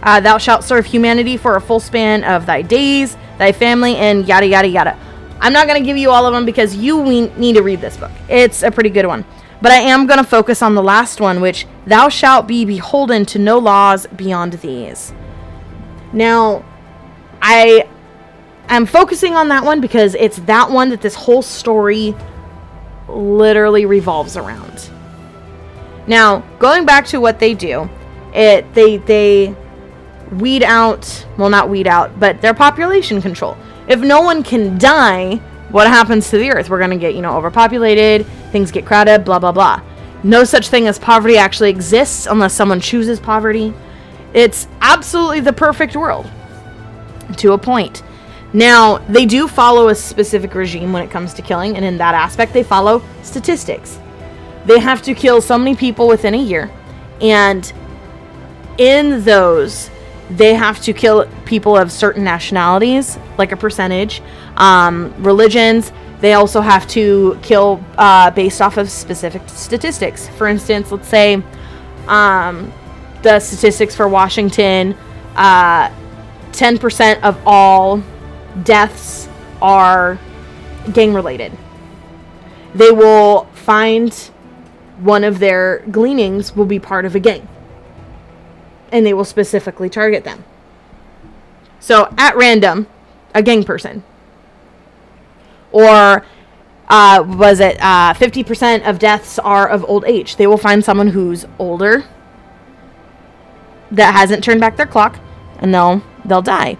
Uh, 0.03 0.19
thou 0.19 0.37
shalt 0.37 0.63
serve 0.63 0.85
humanity 0.85 1.37
for 1.37 1.55
a 1.55 1.61
full 1.61 1.79
span 1.79 2.23
of 2.25 2.45
thy 2.45 2.61
days, 2.61 3.17
thy 3.37 3.53
family, 3.53 3.95
and 3.95 4.27
yada 4.27 4.45
yada 4.45 4.67
yada. 4.67 4.99
I'm 5.39 5.53
not 5.53 5.65
going 5.67 5.81
to 5.81 5.85
give 5.85 5.97
you 5.97 6.09
all 6.11 6.25
of 6.25 6.33
them 6.33 6.45
because 6.45 6.75
you 6.75 7.03
need 7.03 7.53
to 7.53 7.61
read 7.61 7.81
this 7.81 7.97
book. 7.97 8.11
It's 8.29 8.63
a 8.63 8.71
pretty 8.71 8.89
good 8.89 9.05
one. 9.05 9.25
But 9.61 9.71
I 9.71 9.77
am 9.77 10.07
going 10.07 10.17
to 10.17 10.25
focus 10.25 10.61
on 10.61 10.75
the 10.75 10.83
last 10.83 11.21
one, 11.21 11.39
which 11.39 11.65
thou 11.85 12.09
shalt 12.09 12.47
be 12.47 12.65
beholden 12.65 13.25
to 13.27 13.39
no 13.39 13.59
laws 13.59 14.05
beyond 14.07 14.53
these. 14.53 15.13
Now, 16.11 16.65
I 17.41 17.87
am 18.67 18.85
focusing 18.85 19.35
on 19.35 19.47
that 19.49 19.63
one 19.63 19.79
because 19.79 20.15
it's 20.15 20.37
that 20.39 20.69
one 20.69 20.89
that 20.89 21.01
this 21.01 21.15
whole 21.15 21.41
story 21.41 22.13
literally 23.07 23.85
revolves 23.85 24.35
around. 24.35 24.89
Now, 26.07 26.39
going 26.59 26.85
back 26.85 27.05
to 27.07 27.19
what 27.19 27.39
they 27.39 27.53
do, 27.53 27.89
it 28.33 28.73
they 28.73 28.97
they 28.97 29.55
weed 30.39 30.63
out, 30.63 31.25
well 31.37 31.49
not 31.49 31.69
weed 31.69 31.87
out, 31.87 32.19
but 32.19 32.41
their 32.41 32.53
population 32.53 33.21
control. 33.21 33.57
If 33.87 33.99
no 33.99 34.21
one 34.21 34.43
can 34.43 34.77
die, 34.77 35.35
what 35.69 35.87
happens 35.87 36.29
to 36.29 36.37
the 36.37 36.51
earth? 36.51 36.69
We're 36.69 36.77
going 36.77 36.91
to 36.91 36.97
get, 36.97 37.15
you 37.15 37.21
know, 37.21 37.35
overpopulated, 37.35 38.25
things 38.51 38.71
get 38.71 38.85
crowded, 38.85 39.25
blah, 39.25 39.39
blah, 39.39 39.51
blah. 39.51 39.81
No 40.23 40.43
such 40.43 40.69
thing 40.69 40.87
as 40.87 40.99
poverty 40.99 41.37
actually 41.37 41.69
exists 41.69 42.27
unless 42.27 42.53
someone 42.53 42.79
chooses 42.79 43.19
poverty. 43.19 43.73
It's 44.33 44.67
absolutely 44.81 45.41
the 45.41 45.53
perfect 45.53 45.95
world 45.95 46.29
to 47.37 47.53
a 47.53 47.57
point. 47.57 48.03
Now, 48.53 48.99
they 49.09 49.25
do 49.25 49.47
follow 49.47 49.89
a 49.89 49.95
specific 49.95 50.53
regime 50.53 50.93
when 50.93 51.01
it 51.03 51.09
comes 51.09 51.33
to 51.33 51.41
killing, 51.41 51.75
and 51.75 51.83
in 51.83 51.97
that 51.97 52.13
aspect, 52.13 52.53
they 52.53 52.63
follow 52.63 53.01
statistics. 53.23 53.99
They 54.65 54.79
have 54.79 55.01
to 55.03 55.15
kill 55.15 55.41
so 55.41 55.57
many 55.57 55.75
people 55.75 56.07
within 56.07 56.35
a 56.35 56.41
year, 56.41 56.71
and 57.19 57.71
in 58.77 59.23
those, 59.23 59.89
they 60.37 60.55
have 60.55 60.81
to 60.81 60.93
kill 60.93 61.27
people 61.45 61.77
of 61.77 61.91
certain 61.91 62.23
nationalities, 62.23 63.17
like 63.37 63.51
a 63.51 63.57
percentage, 63.57 64.21
um, 64.57 65.13
religions. 65.23 65.91
They 66.21 66.33
also 66.33 66.61
have 66.61 66.87
to 66.89 67.37
kill 67.43 67.83
uh, 67.97 68.31
based 68.31 68.61
off 68.61 68.77
of 68.77 68.89
specific 68.89 69.41
statistics. 69.47 70.27
For 70.29 70.47
instance, 70.47 70.91
let's 70.91 71.07
say 71.07 71.43
um, 72.07 72.73
the 73.21 73.39
statistics 73.39 73.95
for 73.95 74.07
Washington 74.07 74.97
uh, 75.35 75.89
10% 76.51 77.21
of 77.23 77.39
all 77.45 78.01
deaths 78.63 79.27
are 79.61 80.19
gang 80.93 81.13
related. 81.13 81.51
They 82.75 82.91
will 82.91 83.45
find 83.53 84.13
one 84.99 85.23
of 85.23 85.39
their 85.39 85.79
gleanings 85.91 86.55
will 86.55 86.65
be 86.65 86.79
part 86.79 87.05
of 87.05 87.15
a 87.15 87.19
gang 87.19 87.47
and 88.93 89.05
they 89.05 89.13
will 89.13 89.25
specifically 89.25 89.89
target 89.89 90.23
them. 90.23 90.45
So, 91.79 92.13
at 92.17 92.37
random, 92.37 92.87
a 93.33 93.43
gang 93.43 93.63
person. 93.63 94.03
Or 95.71 96.23
uh, 96.87 97.25
was 97.27 97.59
it 97.59 97.77
uh, 97.81 98.13
50% 98.13 98.87
of 98.87 98.99
deaths 98.99 99.39
are 99.39 99.67
of 99.67 99.83
old 99.85 100.05
age? 100.05 100.35
They 100.37 100.47
will 100.47 100.59
find 100.59 100.85
someone 100.85 101.09
who's 101.09 101.45
older 101.57 102.05
that 103.91 104.13
hasn't 104.13 104.43
turned 104.43 104.61
back 104.61 104.77
their 104.77 104.85
clock 104.85 105.19
and 105.59 105.73
they'll 105.73 106.01
they'll 106.23 106.41
die. 106.41 106.77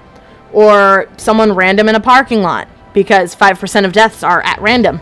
Or 0.54 1.10
someone 1.18 1.54
random 1.54 1.90
in 1.90 1.96
a 1.96 2.00
parking 2.00 2.42
lot 2.42 2.68
because 2.94 3.36
5% 3.36 3.86
of 3.86 3.92
deaths 3.92 4.24
are 4.24 4.44
at 4.44 4.62
random 4.62 5.02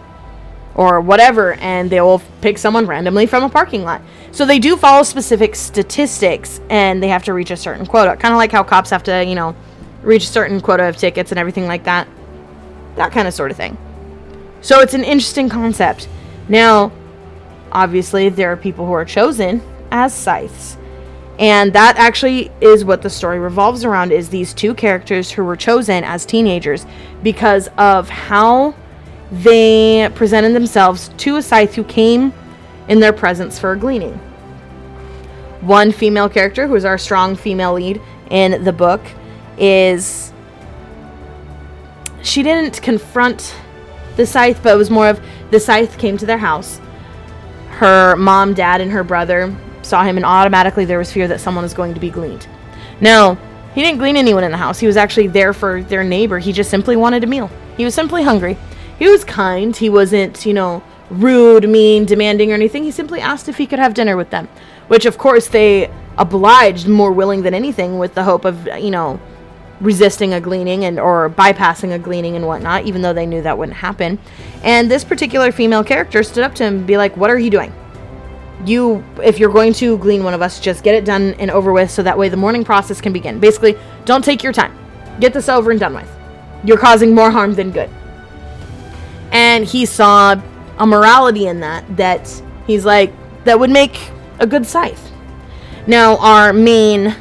or 0.75 1.01
whatever, 1.01 1.53
and 1.55 1.89
they 1.89 2.01
will 2.01 2.21
pick 2.41 2.57
someone 2.57 2.85
randomly 2.85 3.25
from 3.25 3.43
a 3.43 3.49
parking 3.49 3.83
lot. 3.83 4.01
So 4.31 4.45
they 4.45 4.59
do 4.59 4.77
follow 4.77 5.03
specific 5.03 5.55
statistics, 5.55 6.61
and 6.69 7.03
they 7.03 7.09
have 7.09 7.23
to 7.25 7.33
reach 7.33 7.51
a 7.51 7.57
certain 7.57 7.85
quota. 7.85 8.15
Kind 8.15 8.33
of 8.33 8.37
like 8.37 8.51
how 8.51 8.63
cops 8.63 8.89
have 8.89 9.03
to, 9.03 9.23
you 9.23 9.35
know, 9.35 9.55
reach 10.01 10.23
a 10.23 10.27
certain 10.27 10.61
quota 10.61 10.87
of 10.87 10.97
tickets 10.97 11.31
and 11.31 11.39
everything 11.39 11.67
like 11.67 11.83
that. 11.83 12.07
That 12.95 13.11
kind 13.11 13.27
of 13.27 13.33
sort 13.33 13.51
of 13.51 13.57
thing. 13.57 13.77
So 14.61 14.79
it's 14.79 14.93
an 14.93 15.03
interesting 15.03 15.49
concept. 15.49 16.07
Now, 16.47 16.91
obviously, 17.71 18.29
there 18.29 18.51
are 18.51 18.57
people 18.57 18.85
who 18.85 18.93
are 18.93 19.05
chosen 19.05 19.61
as 19.91 20.13
scythes. 20.13 20.77
And 21.39 21.73
that 21.73 21.97
actually 21.97 22.51
is 22.61 22.85
what 22.85 23.01
the 23.01 23.09
story 23.09 23.39
revolves 23.39 23.83
around 23.83 24.11
is 24.11 24.29
these 24.29 24.53
two 24.53 24.73
characters 24.75 25.31
who 25.31 25.43
were 25.43 25.55
chosen 25.55 26.03
as 26.03 26.25
teenagers 26.25 26.85
because 27.23 27.67
of 27.77 28.09
how 28.09 28.75
they 29.31 30.09
presented 30.15 30.53
themselves 30.53 31.09
to 31.17 31.37
a 31.37 31.41
scythe 31.41 31.75
who 31.75 31.83
came 31.83 32.33
in 32.87 32.99
their 32.99 33.13
presence 33.13 33.57
for 33.57 33.71
a 33.71 33.77
gleaning. 33.77 34.13
One 35.61 35.91
female 35.91 36.27
character, 36.27 36.67
who 36.67 36.75
is 36.75 36.85
our 36.85 36.97
strong 36.97 37.35
female 37.35 37.73
lead 37.73 38.01
in 38.29 38.63
the 38.63 38.73
book, 38.73 39.01
is 39.57 40.33
she 42.23 42.43
didn't 42.43 42.81
confront 42.81 43.55
the 44.15 44.25
scythe, 44.25 44.61
but 44.61 44.73
it 44.73 44.77
was 44.77 44.89
more 44.89 45.07
of 45.07 45.21
the 45.51 45.59
scythe 45.59 45.97
came 45.97 46.17
to 46.17 46.25
their 46.25 46.37
house. 46.37 46.81
Her 47.69 48.15
mom, 48.15 48.53
dad, 48.53 48.81
and 48.81 48.91
her 48.91 49.03
brother 49.03 49.55
saw 49.81 50.03
him, 50.03 50.17
and 50.17 50.25
automatically 50.25 50.85
there 50.85 50.97
was 50.97 51.11
fear 51.11 51.27
that 51.27 51.39
someone 51.39 51.63
was 51.63 51.73
going 51.73 51.93
to 51.93 51.99
be 51.99 52.09
gleaned. 52.09 52.47
No, 52.99 53.37
he 53.73 53.81
didn't 53.81 53.99
glean 53.99 54.17
anyone 54.17 54.43
in 54.43 54.51
the 54.51 54.57
house. 54.57 54.79
He 54.79 54.87
was 54.87 54.97
actually 54.97 55.27
there 55.27 55.53
for 55.53 55.81
their 55.83 56.03
neighbor. 56.03 56.39
He 56.39 56.51
just 56.51 56.69
simply 56.69 56.95
wanted 56.95 57.23
a 57.23 57.27
meal. 57.27 57.49
He 57.77 57.85
was 57.85 57.95
simply 57.95 58.23
hungry. 58.23 58.57
He 59.01 59.09
was 59.09 59.23
kind. 59.23 59.75
He 59.75 59.89
wasn't, 59.89 60.45
you 60.45 60.53
know, 60.53 60.83
rude, 61.09 61.67
mean, 61.67 62.05
demanding, 62.05 62.51
or 62.51 62.53
anything. 62.53 62.83
He 62.83 62.91
simply 62.91 63.19
asked 63.19 63.49
if 63.49 63.57
he 63.57 63.65
could 63.65 63.79
have 63.79 63.95
dinner 63.95 64.15
with 64.15 64.29
them, 64.29 64.47
which, 64.89 65.07
of 65.07 65.17
course, 65.17 65.47
they 65.47 65.91
obliged 66.19 66.87
more 66.87 67.11
willing 67.11 67.41
than 67.41 67.55
anything 67.55 67.97
with 67.97 68.13
the 68.13 68.23
hope 68.23 68.45
of, 68.45 68.67
you 68.77 68.91
know, 68.91 69.19
resisting 69.79 70.35
a 70.35 70.39
gleaning 70.39 70.85
and 70.85 70.99
or 70.99 71.31
bypassing 71.31 71.91
a 71.91 71.97
gleaning 71.97 72.35
and 72.35 72.45
whatnot, 72.45 72.85
even 72.85 73.01
though 73.01 73.11
they 73.11 73.25
knew 73.25 73.41
that 73.41 73.57
wouldn't 73.57 73.77
happen. 73.77 74.19
And 74.61 74.91
this 74.91 75.03
particular 75.03 75.51
female 75.51 75.83
character 75.83 76.21
stood 76.21 76.43
up 76.43 76.53
to 76.53 76.63
him 76.63 76.75
and 76.75 76.85
be 76.85 76.97
like, 76.97 77.17
What 77.17 77.31
are 77.31 77.39
you 77.39 77.49
doing? 77.49 77.73
You 78.67 79.03
if 79.23 79.39
you're 79.39 79.51
going 79.51 79.73
to 79.81 79.97
glean 79.97 80.23
one 80.23 80.35
of 80.35 80.43
us, 80.43 80.59
just 80.59 80.83
get 80.83 80.93
it 80.93 81.05
done 81.05 81.33
and 81.39 81.49
over 81.49 81.73
with 81.73 81.89
so 81.89 82.03
that 82.03 82.19
way 82.19 82.29
the 82.29 82.37
mourning 82.37 82.63
process 82.63 83.01
can 83.01 83.13
begin. 83.13 83.39
Basically, 83.39 83.75
don't 84.05 84.23
take 84.23 84.43
your 84.43 84.53
time. 84.53 84.77
Get 85.19 85.33
this 85.33 85.49
over 85.49 85.71
and 85.71 85.79
done 85.79 85.95
with. 85.95 86.07
You're 86.63 86.77
causing 86.77 87.15
more 87.15 87.31
harm 87.31 87.55
than 87.55 87.71
good. 87.71 87.89
And 89.51 89.65
he 89.65 89.85
saw 89.85 90.41
a 90.77 90.87
morality 90.87 91.45
in 91.45 91.59
that 91.59 91.97
that 91.97 92.41
he's 92.67 92.85
like 92.85 93.11
that 93.43 93.59
would 93.59 93.69
make 93.69 93.99
a 94.39 94.47
good 94.47 94.65
scythe. 94.65 95.11
Now 95.85 96.15
our 96.19 96.53
main 96.53 97.13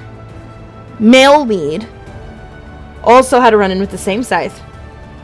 male 1.00 1.44
lead 1.44 1.88
also 3.02 3.40
had 3.40 3.52
a 3.52 3.56
run 3.56 3.72
in 3.72 3.80
with 3.80 3.90
the 3.90 3.98
same 3.98 4.22
scythe 4.22 4.62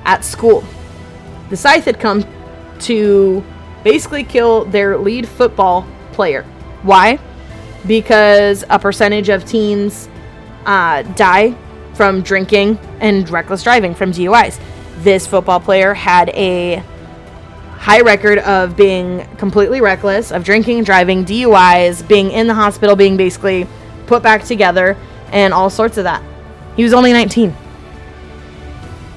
at 0.05 0.25
school. 0.25 0.65
The 1.49 1.57
scythe 1.57 1.85
had 1.85 2.01
come 2.01 2.25
to 2.81 3.45
basically 3.85 4.25
kill 4.25 4.65
their 4.65 4.99
lead 4.99 5.29
football 5.29 5.87
player. 6.11 6.43
Why? 6.83 7.21
Because 7.87 8.65
a 8.69 8.81
percentage 8.81 9.29
of 9.29 9.45
teens 9.45 10.09
uh, 10.65 11.03
die 11.15 11.55
from 11.95 12.23
drinking 12.23 12.81
and 12.99 13.31
reckless 13.31 13.63
driving 13.63 13.95
from 13.95 14.11
DUIs. 14.11 14.59
This 15.05 15.25
football 15.25 15.61
player 15.61 15.95
had 15.95 16.31
a 16.31 16.83
high 17.87 18.01
record 18.01 18.39
of 18.41 18.77
being 18.77 19.27
completely 19.37 19.81
reckless, 19.81 20.33
of 20.33 20.45
drinking 20.45 20.85
driving, 20.85 21.25
DUIs, 21.25 22.07
being 22.07 22.31
in 22.33 22.47
the 22.47 22.55
hospital, 22.55 22.97
being 22.97 23.17
basically 23.17 23.67
put 24.07 24.23
back 24.23 24.45
together, 24.45 24.97
and 25.33 25.55
all 25.55 25.71
sorts 25.71 25.97
of 25.97 26.05
that. 26.05 26.23
He 26.77 26.83
was 26.83 26.93
only 26.93 27.13
19 27.13 27.55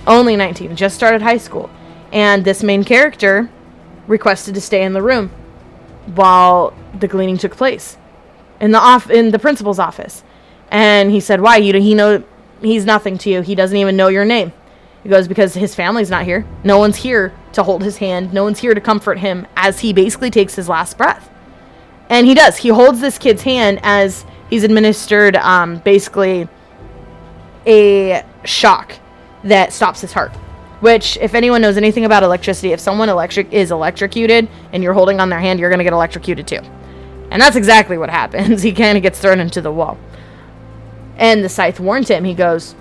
only 0.10 0.36
19, 0.36 0.76
just 0.76 0.96
started 0.96 1.22
high 1.22 1.38
school. 1.38 1.70
And 2.12 2.44
this 2.44 2.64
main 2.64 2.84
character 2.84 3.50
requested 4.08 4.56
to 4.56 4.62
stay 4.62 4.84
in 4.84 4.94
the 4.94 5.02
room 5.02 5.30
while 6.16 6.74
the 7.00 7.08
gleaning 7.08 7.38
took 7.38 7.56
place 7.56 7.98
in 8.60 8.72
the 8.72 8.80
off 8.80 9.10
in 9.10 9.30
the 9.32 9.40
principal's 9.40 9.78
office. 9.78 10.24
And 10.72 11.12
he 11.12 11.20
said, 11.20 11.42
"Why? 11.42 11.58
You 11.58 11.74
he 11.80 11.94
know 11.94 12.24
he's 12.62 12.86
nothing 12.86 13.18
to 13.20 13.30
you. 13.30 13.42
He 13.42 13.54
doesn't 13.54 13.78
even 13.78 13.96
know 13.96 14.08
your 14.08 14.26
name." 14.26 14.52
He 15.04 15.10
goes, 15.10 15.28
"Because 15.28 15.54
his 15.54 15.76
family's 15.76 16.10
not 16.10 16.26
here. 16.26 16.46
No 16.64 16.78
one's 16.78 16.98
here 16.98 17.34
to 17.54 17.64
hold 17.64 17.84
his 17.84 17.98
hand. 17.98 18.34
No 18.34 18.44
one's 18.44 18.60
here 18.60 18.74
to 18.74 18.82
comfort 18.82 19.20
him 19.20 19.48
as 19.56 19.80
he 19.80 19.94
basically 19.94 20.30
takes 20.30 20.56
his 20.56 20.68
last 20.68 20.98
breath." 20.98 21.30
And 22.10 22.26
he 22.26 22.34
does. 22.34 22.58
He 22.58 22.70
holds 22.70 23.00
this 23.00 23.18
kid's 23.18 23.44
hand 23.44 23.80
as 23.84 24.26
he's 24.50 24.64
administered 24.64 25.36
um, 25.36 25.78
basically 25.80 26.48
a 27.68 28.24
shock 28.44 28.94
that 29.44 29.72
stops 29.72 30.02
his 30.02 30.14
heart. 30.14 30.32
Which, 30.82 31.18
if 31.18 31.34
anyone 31.34 31.62
knows 31.62 31.78
anything 31.78 32.06
about 32.06 32.24
electricity, 32.24 32.72
if 32.72 32.80
someone 32.80 33.10
electric 33.10 33.52
is 33.52 33.70
electrocuted 33.70 34.48
and 34.72 34.82
you're 34.82 34.94
holding 34.94 35.20
on 35.20 35.30
their 35.30 35.40
hand, 35.40 35.60
you're 35.60 35.70
gonna 35.70 35.84
get 35.84 35.94
electrocuted 35.94 36.48
too. 36.48 36.62
And 37.32 37.42
that's 37.42 37.56
exactly 37.56 37.98
what 37.98 38.10
happens. 38.10 38.62
he 38.64 38.72
kind 38.72 38.98
of 38.98 39.04
gets 39.04 39.20
thrown 39.20 39.40
into 39.40 39.62
the 39.62 39.72
wall. 39.72 39.98
And 41.18 41.44
the 41.44 41.50
scythe 41.50 41.80
warns 41.80 42.08
him. 42.08 42.24
He 42.24 42.34
goes, 42.34 42.76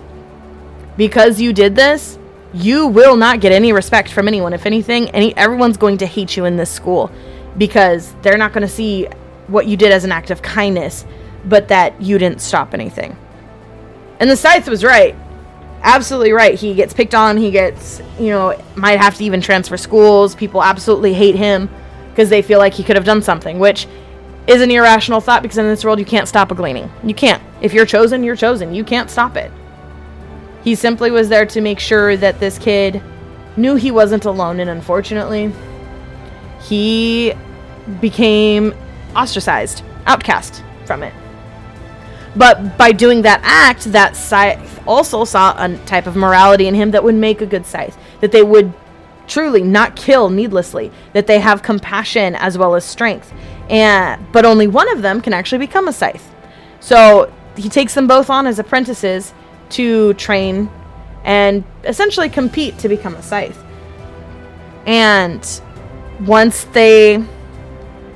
"Because 0.99 1.41
you 1.41 1.51
did 1.51 1.75
this, 1.75 2.19
you 2.53 2.85
will 2.85 3.15
not 3.15 3.39
get 3.39 3.51
any 3.51 3.73
respect 3.73 4.11
from 4.11 4.27
anyone. 4.27 4.53
If 4.53 4.67
anything, 4.67 5.09
any 5.09 5.35
everyone's 5.35 5.77
going 5.77 5.97
to 5.97 6.05
hate 6.05 6.37
you 6.37 6.45
in 6.45 6.57
this 6.57 6.69
school 6.69 7.09
because 7.57 8.13
they're 8.21 8.37
not 8.37 8.53
going 8.53 8.67
to 8.67 8.73
see 8.73 9.07
what 9.47 9.65
you 9.65 9.75
did 9.75 9.91
as 9.91 10.03
an 10.03 10.11
act 10.11 10.29
of 10.29 10.43
kindness, 10.43 11.05
but 11.45 11.69
that 11.69 11.99
you 11.99 12.19
didn't 12.19 12.41
stop 12.41 12.75
anything." 12.75 13.17
And 14.19 14.29
the 14.29 14.35
scythe 14.35 14.67
was 14.67 14.83
right 14.83 15.15
absolutely 15.83 16.31
right. 16.31 16.55
He 16.55 16.73
gets 16.73 16.93
picked 16.93 17.15
on. 17.15 17.37
He 17.37 17.51
gets, 17.51 18.01
you 18.19 18.29
know, 18.29 18.59
might 18.75 18.99
have 18.99 19.15
to 19.15 19.23
even 19.23 19.41
transfer 19.41 19.77
schools. 19.77 20.35
People 20.35 20.63
absolutely 20.63 21.13
hate 21.13 21.35
him 21.35 21.69
because 22.09 22.29
they 22.29 22.41
feel 22.41 22.59
like 22.59 22.73
he 22.73 22.83
could 22.83 22.95
have 22.95 23.05
done 23.05 23.21
something, 23.21 23.59
which 23.59 23.87
is 24.47 24.61
an 24.61 24.71
irrational 24.71 25.21
thought 25.21 25.41
because 25.41 25.57
in 25.57 25.67
this 25.67 25.85
world 25.85 25.99
you 25.99 26.05
can't 26.05 26.27
stop 26.27 26.51
a 26.51 26.55
gleaning. 26.55 26.91
You 27.03 27.13
can't. 27.13 27.41
If 27.61 27.73
you're 27.73 27.85
chosen, 27.85 28.23
you're 28.23 28.35
chosen. 28.35 28.73
You 28.73 28.83
can't 28.83 29.09
stop 29.09 29.37
it. 29.37 29.51
He 30.69 30.75
simply 30.75 31.09
was 31.09 31.29
there 31.29 31.47
to 31.47 31.61
make 31.61 31.79
sure 31.79 32.15
that 32.17 32.39
this 32.39 32.59
kid 32.59 33.01
knew 33.57 33.73
he 33.73 33.89
wasn't 33.89 34.25
alone, 34.25 34.59
and 34.59 34.69
unfortunately, 34.69 35.51
he 36.61 37.33
became 37.99 38.75
ostracized, 39.15 39.81
outcast 40.05 40.63
from 40.85 41.01
it. 41.01 41.11
But 42.35 42.77
by 42.77 42.91
doing 42.91 43.23
that 43.23 43.41
act, 43.43 43.85
that 43.93 44.15
scythe 44.15 44.79
also 44.85 45.25
saw 45.25 45.55
a 45.57 45.75
type 45.87 46.05
of 46.05 46.15
morality 46.15 46.67
in 46.67 46.75
him 46.75 46.91
that 46.91 47.03
would 47.03 47.15
make 47.15 47.41
a 47.41 47.47
good 47.47 47.65
scythe. 47.65 47.97
That 48.21 48.31
they 48.31 48.43
would 48.43 48.71
truly 49.25 49.63
not 49.63 49.95
kill 49.95 50.29
needlessly. 50.29 50.91
That 51.13 51.25
they 51.25 51.39
have 51.39 51.63
compassion 51.63 52.35
as 52.35 52.59
well 52.59 52.75
as 52.75 52.85
strength. 52.85 53.33
And 53.71 54.23
but 54.31 54.45
only 54.45 54.67
one 54.67 54.87
of 54.91 55.01
them 55.01 55.19
can 55.19 55.33
actually 55.33 55.65
become 55.65 55.87
a 55.87 55.93
scythe. 55.93 56.31
So 56.79 57.33
he 57.57 57.69
takes 57.69 57.95
them 57.95 58.05
both 58.05 58.29
on 58.29 58.45
as 58.45 58.59
apprentices 58.59 59.33
to 59.71 60.13
train 60.15 60.69
and 61.23 61.63
essentially 61.83 62.29
compete 62.29 62.77
to 62.79 62.89
become 62.89 63.15
a 63.15 63.21
scythe. 63.21 63.61
And 64.85 65.61
once 66.21 66.63
they, 66.65 67.23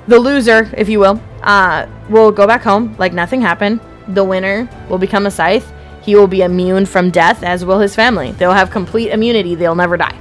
the 0.07 0.19
loser, 0.19 0.69
if 0.75 0.89
you 0.89 0.99
will, 0.99 1.21
uh, 1.41 1.87
will 2.09 2.31
go 2.31 2.47
back 2.47 2.61
home 2.61 2.95
like 2.97 3.13
nothing 3.13 3.41
happened 3.41 3.79
the 4.07 4.23
winner 4.23 4.69
will 4.89 4.97
become 4.97 5.25
a 5.25 5.31
scythe. 5.31 5.71
He 6.01 6.15
will 6.15 6.27
be 6.27 6.41
immune 6.41 6.85
from 6.85 7.11
death, 7.11 7.43
as 7.43 7.63
will 7.63 7.79
his 7.79 7.95
family. 7.95 8.31
They'll 8.33 8.51
have 8.51 8.71
complete 8.71 9.09
immunity. 9.09 9.55
They'll 9.55 9.75
never 9.75 9.95
die. 9.95 10.17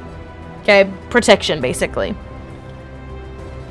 Okay? 0.62 0.91
Protection, 1.11 1.61
basically. 1.61 2.11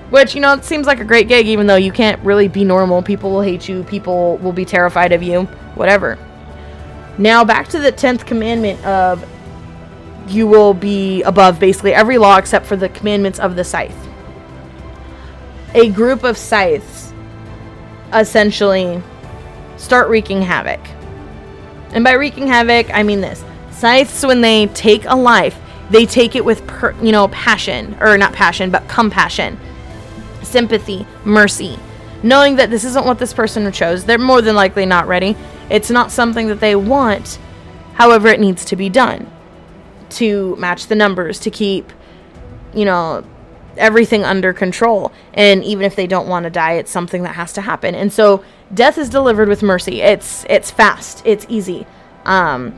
Which, 0.10 0.36
you 0.36 0.42
know, 0.42 0.54
it 0.54 0.66
seems 0.66 0.88
like 0.88 1.00
a 1.00 1.06
great 1.06 1.30
gig, 1.30 1.48
even 1.48 1.68
though 1.68 1.78
you 1.78 1.94
can't 1.94 2.22
really 2.22 2.50
be 2.50 2.66
normal. 2.66 3.02
People 3.02 3.32
will 3.32 3.42
hate 3.42 3.70
you. 3.70 3.84
People 3.84 4.38
will 4.38 4.52
be 4.52 4.66
terrified 4.66 5.14
of 5.14 5.24
you. 5.24 5.44
Whatever. 5.76 6.18
Now, 7.18 7.44
back 7.44 7.68
to 7.70 7.80
the 7.80 7.92
10th 7.92 8.26
commandment 8.26 8.84
of 8.86 9.28
you 10.28 10.48
will 10.48 10.74
be 10.74 11.24
above 11.24 11.60
basically 11.60 11.94
every 11.94 12.18
law 12.18 12.38
except 12.38 12.66
for 12.66 12.76
the 12.76 12.90
commandments 12.90 13.40
of 13.40 13.56
the 13.56 13.64
scythe. 13.64 13.96
A 15.74 15.90
group 15.90 16.24
of 16.24 16.38
scythes 16.38 17.14
essentially 18.14 19.02
start 19.78 20.10
wreaking 20.10 20.42
havoc. 20.42 20.80
And 21.94 22.04
by 22.04 22.14
wreaking 22.14 22.48
havoc, 22.48 22.94
I 22.94 23.04
mean 23.04 23.22
this. 23.22 23.44
Scythes, 23.72 24.26
when 24.26 24.42
they 24.42 24.68
take 24.68 25.06
a 25.06 25.16
life, 25.16 25.60
they 25.90 26.06
take 26.06 26.36
it 26.36 26.46
with, 26.46 26.66
per, 26.68 26.94
you 27.02 27.12
know, 27.12 27.28
passion, 27.30 27.98
or 28.00 28.18
not 28.18 28.32
passion, 28.34 28.70
but 28.70 28.88
compassion, 28.88 29.60
sympathy, 30.42 31.06
mercy. 31.26 31.78
Knowing 32.24 32.56
that 32.58 32.70
this 32.70 32.84
isn't 32.84 33.06
what 33.06 33.20
this 33.20 33.34
person 33.34 33.70
chose, 33.72 34.06
they're 34.06 34.18
more 34.18 34.42
than 34.42 34.56
likely 34.56 34.86
not 34.86 35.08
ready. 35.08 35.36
It's 35.72 35.90
not 35.90 36.12
something 36.12 36.48
that 36.48 36.60
they 36.60 36.76
want. 36.76 37.40
However, 37.94 38.28
it 38.28 38.40
needs 38.40 38.66
to 38.66 38.76
be 38.76 38.90
done 38.90 39.32
to 40.12 40.56
match 40.58 40.88
the 40.88 40.96
numbers, 40.96 41.40
to 41.40 41.50
keep, 41.50 41.92
you 42.74 42.86
know, 42.86 43.24
everything 43.78 44.24
under 44.24 44.54
control. 44.54 45.12
And 45.34 45.64
even 45.64 45.86
if 45.86 45.96
they 45.96 46.08
don't 46.08 46.28
want 46.28 46.44
to 46.44 46.50
die, 46.50 46.74
it's 46.74 46.92
something 46.92 47.24
that 47.24 47.36
has 47.36 47.54
to 47.54 47.62
happen. 47.62 47.96
And 47.96 48.12
so 48.12 48.44
death 48.74 48.98
is 48.98 49.10
delivered 49.10 49.48
with 49.48 49.64
mercy. 49.64 50.02
It's 50.02 50.46
it's 50.50 50.70
fast. 50.72 51.22
It's 51.26 51.46
easy. 51.50 51.88
Um, 52.26 52.72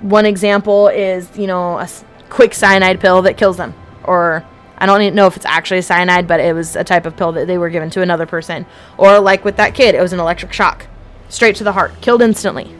one 0.00 0.26
example 0.26 0.88
is 0.88 1.36
you 1.36 1.46
know 1.46 1.78
a 1.78 1.88
quick 2.28 2.54
cyanide 2.54 3.00
pill 3.00 3.22
that 3.22 3.36
kills 3.36 3.56
them, 3.56 3.74
or 4.04 4.44
I 4.78 4.86
don't 4.86 5.02
even 5.02 5.14
know 5.14 5.26
if 5.26 5.36
it's 5.36 5.46
actually 5.46 5.82
cyanide, 5.82 6.26
but 6.26 6.40
it 6.40 6.54
was 6.54 6.76
a 6.76 6.84
type 6.84 7.04
of 7.04 7.16
pill 7.16 7.32
that 7.32 7.46
they 7.46 7.58
were 7.58 7.70
given 7.70 7.90
to 7.90 8.02
another 8.02 8.26
person. 8.26 8.64
Or 8.96 9.18
like 9.20 9.44
with 9.44 9.56
that 9.56 9.74
kid, 9.74 9.94
it 9.94 10.00
was 10.00 10.12
an 10.12 10.20
electric 10.20 10.52
shock, 10.52 10.86
straight 11.28 11.56
to 11.56 11.64
the 11.64 11.72
heart, 11.72 12.00
killed 12.00 12.22
instantly. 12.22 12.74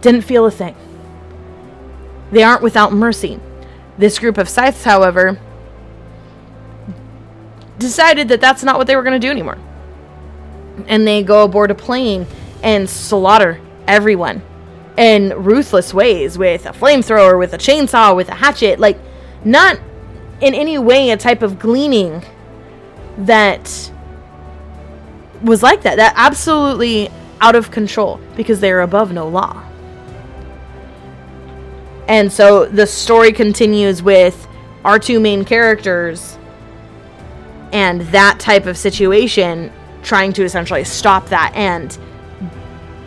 Didn't 0.00 0.22
feel 0.22 0.46
a 0.46 0.50
thing. 0.50 0.74
They 2.32 2.42
aren't 2.42 2.62
without 2.62 2.92
mercy. 2.92 3.40
This 3.98 4.18
group 4.18 4.38
of 4.38 4.48
scythes, 4.48 4.84
however, 4.84 5.38
decided 7.78 8.28
that 8.28 8.40
that's 8.40 8.62
not 8.62 8.78
what 8.78 8.86
they 8.86 8.96
were 8.96 9.02
going 9.02 9.20
to 9.20 9.26
do 9.26 9.30
anymore. 9.30 9.58
and 10.86 11.06
they 11.06 11.22
go 11.22 11.44
aboard 11.44 11.70
a 11.70 11.74
plane 11.74 12.26
and 12.62 12.88
slaughter 12.88 13.60
everyone 13.86 14.42
in 14.96 15.32
ruthless 15.42 15.94
ways 15.94 16.36
with 16.38 16.66
a 16.66 16.70
flamethrower, 16.70 17.38
with 17.38 17.52
a 17.54 17.58
chainsaw, 17.58 18.14
with 18.14 18.28
a 18.28 18.34
hatchet. 18.34 18.78
Like, 18.78 18.98
not 19.44 19.78
in 20.40 20.54
any 20.54 20.78
way 20.78 21.10
a 21.10 21.16
type 21.16 21.42
of 21.42 21.58
gleaning 21.58 22.22
that 23.18 23.90
was 25.42 25.62
like 25.62 25.82
that. 25.82 25.96
That 25.96 26.12
absolutely 26.16 27.10
out 27.40 27.54
of 27.54 27.70
control 27.70 28.20
because 28.36 28.60
they 28.60 28.70
are 28.70 28.82
above 28.82 29.12
no 29.12 29.28
law. 29.28 29.64
And 32.08 32.32
so 32.32 32.66
the 32.66 32.86
story 32.86 33.32
continues 33.32 34.02
with 34.02 34.48
our 34.84 34.98
two 34.98 35.20
main 35.20 35.44
characters 35.44 36.38
and 37.72 38.00
that 38.02 38.40
type 38.40 38.66
of 38.66 38.76
situation 38.76 39.72
trying 40.02 40.32
to 40.32 40.42
essentially 40.42 40.82
stop 40.84 41.28
that 41.28 41.52
and 41.54 41.96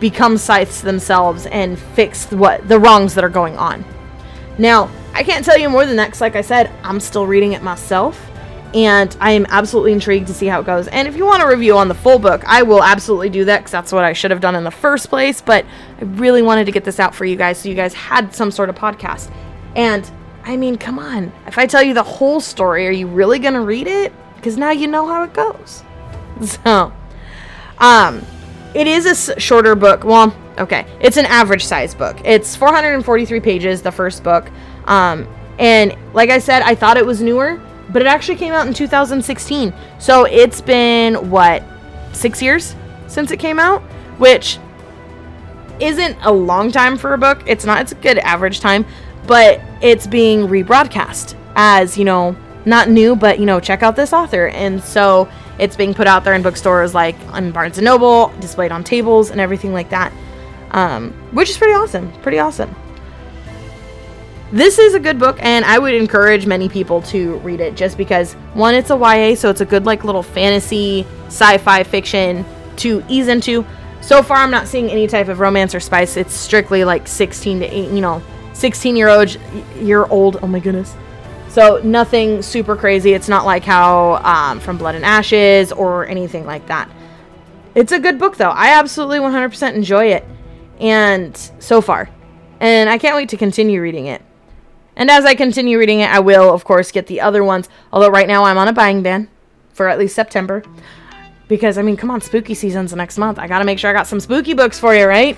become 0.00 0.38
scythes 0.38 0.80
themselves 0.80 1.46
and 1.46 1.78
fix 1.78 2.30
what 2.30 2.66
the 2.68 2.78
wrongs 2.78 3.14
that 3.14 3.24
are 3.24 3.28
going 3.28 3.56
on. 3.56 3.84
Now, 4.58 4.90
I 5.12 5.22
can't 5.22 5.44
tell 5.44 5.58
you 5.58 5.68
more 5.68 5.86
than 5.86 5.96
that 5.96 6.06
because, 6.06 6.20
like 6.20 6.36
I 6.36 6.40
said, 6.40 6.70
I'm 6.82 7.00
still 7.00 7.26
reading 7.26 7.52
it 7.52 7.62
myself 7.62 8.30
and 8.74 9.16
I 9.20 9.30
am 9.30 9.46
absolutely 9.48 9.92
intrigued 9.92 10.26
to 10.26 10.34
see 10.34 10.46
how 10.46 10.60
it 10.60 10.66
goes. 10.66 10.88
And 10.88 11.06
if 11.06 11.16
you 11.16 11.24
want 11.24 11.42
a 11.42 11.46
review 11.46 11.78
on 11.78 11.86
the 11.86 11.94
full 11.94 12.18
book, 12.18 12.42
I 12.44 12.64
will 12.64 12.82
absolutely 12.82 13.30
do 13.30 13.44
that 13.44 13.58
because 13.58 13.70
that's 13.70 13.92
what 13.92 14.04
I 14.04 14.12
should 14.12 14.32
have 14.32 14.40
done 14.40 14.56
in 14.56 14.64
the 14.64 14.70
first 14.72 15.08
place. 15.08 15.40
But 15.40 15.64
I 16.00 16.04
really 16.04 16.42
wanted 16.42 16.64
to 16.66 16.72
get 16.72 16.84
this 16.84 16.98
out 16.98 17.14
for 17.14 17.24
you 17.24 17.36
guys 17.36 17.58
so 17.58 17.68
you 17.68 17.76
guys 17.76 17.94
had 17.94 18.34
some 18.34 18.50
sort 18.50 18.68
of 18.68 18.74
podcast. 18.74 19.30
And 19.76 20.10
I 20.42 20.56
mean, 20.56 20.76
come 20.76 20.98
on. 20.98 21.32
If 21.46 21.56
I 21.56 21.66
tell 21.66 21.84
you 21.84 21.94
the 21.94 22.02
whole 22.02 22.40
story, 22.40 22.88
are 22.88 22.92
you 22.92 23.06
really 23.06 23.38
going 23.38 23.54
to 23.54 23.60
read 23.60 23.86
it? 23.86 24.12
Because 24.34 24.56
now 24.56 24.72
you 24.72 24.88
know 24.88 25.06
how 25.06 25.22
it 25.22 25.32
goes. 25.32 25.82
So, 26.42 26.92
um, 27.78 28.26
it 28.74 28.88
is 28.88 29.28
a 29.28 29.38
shorter 29.38 29.76
book. 29.76 30.02
Well, 30.02 30.34
okay. 30.58 30.84
It's 31.00 31.16
an 31.16 31.26
average 31.26 31.64
size 31.64 31.94
book. 31.94 32.20
It's 32.24 32.56
443 32.56 33.38
pages, 33.38 33.82
the 33.82 33.92
first 33.92 34.24
book. 34.24 34.50
Um, 34.86 35.28
and 35.60 35.96
like 36.12 36.30
I 36.30 36.40
said, 36.40 36.62
I 36.62 36.74
thought 36.74 36.96
it 36.96 37.06
was 37.06 37.22
newer 37.22 37.60
but 37.94 38.02
it 38.02 38.06
actually 38.08 38.34
came 38.34 38.52
out 38.52 38.66
in 38.66 38.74
2016. 38.74 39.72
So 40.00 40.24
it's 40.24 40.60
been 40.60 41.30
what 41.30 41.62
six 42.12 42.42
years 42.42 42.74
since 43.06 43.30
it 43.30 43.38
came 43.38 43.60
out, 43.60 43.82
which 44.18 44.58
isn't 45.78 46.18
a 46.22 46.32
long 46.32 46.72
time 46.72 46.98
for 46.98 47.14
a 47.14 47.18
book. 47.18 47.44
It's 47.46 47.64
not. 47.64 47.80
It's 47.80 47.92
a 47.92 47.94
good 47.94 48.18
average 48.18 48.58
time, 48.58 48.84
but 49.28 49.62
it's 49.80 50.08
being 50.08 50.48
rebroadcast 50.48 51.36
as 51.54 51.96
you 51.96 52.04
know, 52.04 52.36
not 52.64 52.90
new, 52.90 53.14
but 53.14 53.38
you 53.38 53.46
know, 53.46 53.60
check 53.60 53.84
out 53.84 53.94
this 53.94 54.12
author, 54.12 54.48
and 54.48 54.82
so 54.82 55.28
it's 55.60 55.76
being 55.76 55.94
put 55.94 56.08
out 56.08 56.24
there 56.24 56.34
in 56.34 56.42
bookstores 56.42 56.94
like 56.94 57.14
on 57.28 57.52
Barnes 57.52 57.78
and 57.78 57.84
Noble, 57.84 58.32
displayed 58.40 58.72
on 58.72 58.82
tables, 58.82 59.30
and 59.30 59.40
everything 59.40 59.72
like 59.72 59.90
that, 59.90 60.12
um, 60.72 61.12
which 61.30 61.48
is 61.48 61.56
pretty 61.56 61.74
awesome. 61.74 62.10
Pretty 62.22 62.40
awesome 62.40 62.74
this 64.54 64.78
is 64.78 64.94
a 64.94 65.00
good 65.00 65.18
book 65.18 65.36
and 65.40 65.64
i 65.64 65.80
would 65.80 65.92
encourage 65.92 66.46
many 66.46 66.68
people 66.68 67.02
to 67.02 67.38
read 67.38 67.58
it 67.58 67.74
just 67.74 67.98
because 67.98 68.34
one 68.54 68.72
it's 68.72 68.90
a 68.90 68.96
ya 68.96 69.34
so 69.34 69.50
it's 69.50 69.60
a 69.60 69.64
good 69.64 69.84
like 69.84 70.04
little 70.04 70.22
fantasy 70.22 71.04
sci-fi 71.26 71.82
fiction 71.82 72.44
to 72.76 73.04
ease 73.08 73.28
into. 73.28 73.64
So 74.00 74.22
far 74.22 74.38
i'm 74.38 74.50
not 74.50 74.68
seeing 74.68 74.90
any 74.90 75.06
type 75.06 75.28
of 75.28 75.40
romance 75.40 75.74
or 75.74 75.80
spice. 75.80 76.16
It's 76.16 76.34
strictly 76.34 76.84
like 76.84 77.08
16 77.08 77.60
to 77.60 77.66
8 77.66 77.90
you 77.90 78.00
know 78.00 78.22
16 78.52 78.96
year 78.96 79.08
old 79.08 79.36
year 79.76 80.04
old 80.04 80.38
oh 80.42 80.46
my 80.46 80.60
goodness. 80.60 80.94
So 81.48 81.80
nothing 81.84 82.42
super 82.42 82.74
crazy. 82.74 83.12
It's 83.12 83.28
not 83.28 83.44
like 83.44 83.62
how 83.62 84.14
um, 84.24 84.58
from 84.58 84.76
blood 84.76 84.96
and 84.96 85.04
ashes 85.04 85.70
or 85.70 86.04
anything 86.06 86.46
like 86.46 86.66
that. 86.66 86.90
It's 87.76 87.92
a 87.92 88.00
good 88.00 88.18
book 88.18 88.36
though. 88.36 88.50
I 88.50 88.78
absolutely 88.78 89.18
100% 89.18 89.74
enjoy 89.74 90.06
it 90.06 90.24
and 90.80 91.36
so 91.58 91.80
far. 91.80 92.08
And 92.60 92.88
i 92.88 92.98
can't 92.98 93.16
wait 93.16 93.30
to 93.30 93.36
continue 93.36 93.80
reading 93.80 94.06
it 94.06 94.22
and 94.96 95.10
as 95.10 95.24
I 95.24 95.34
continue 95.34 95.78
reading 95.78 96.00
it, 96.00 96.10
I 96.10 96.20
will, 96.20 96.52
of 96.52 96.64
course, 96.64 96.92
get 96.92 97.06
the 97.06 97.20
other 97.20 97.42
ones. 97.44 97.68
Although 97.92 98.10
right 98.10 98.28
now 98.28 98.44
I'm 98.44 98.58
on 98.58 98.68
a 98.68 98.72
buying 98.72 99.02
ban 99.02 99.28
for 99.72 99.88
at 99.88 99.98
least 99.98 100.14
September. 100.14 100.62
Because, 101.48 101.76
I 101.76 101.82
mean, 101.82 101.96
come 101.96 102.10
on, 102.10 102.20
spooky 102.20 102.54
season's 102.54 102.94
next 102.94 103.18
month. 103.18 103.38
I 103.38 103.46
gotta 103.46 103.64
make 103.64 103.78
sure 103.78 103.90
I 103.90 103.92
got 103.92 104.06
some 104.06 104.20
spooky 104.20 104.54
books 104.54 104.78
for 104.78 104.94
you, 104.94 105.06
right? 105.06 105.36